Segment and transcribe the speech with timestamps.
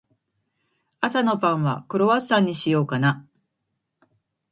[0.99, 3.23] 朝のパンは、クロワッサンにしようかな。